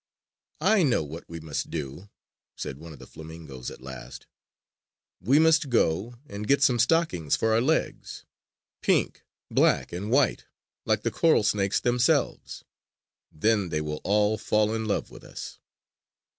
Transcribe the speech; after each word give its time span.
"I 0.61 0.81
know 0.81 1.03
what 1.03 1.29
we 1.29 1.39
must 1.39 1.69
do," 1.69 2.09
said 2.55 2.79
one 2.79 2.91
of 2.91 2.97
the 2.97 3.05
flamingoes 3.05 3.69
at 3.69 3.83
last. 3.83 4.25
"We 5.19 5.37
must 5.37 5.69
go 5.69 6.15
and 6.27 6.47
get 6.47 6.63
some 6.63 6.79
stockings 6.79 7.35
for 7.35 7.53
our 7.53 7.61
legs 7.61 8.25
pink, 8.81 9.21
black 9.51 9.93
and 9.93 10.09
white 10.09 10.45
like 10.85 11.03
the 11.03 11.11
coral 11.11 11.43
snakes 11.43 11.79
themselves 11.79 12.63
then 13.31 13.69
they 13.69 13.79
will 13.79 14.01
all 14.03 14.39
fall 14.39 14.73
in 14.73 14.85
love 14.85 15.11
with 15.11 15.23
us!" 15.23 15.59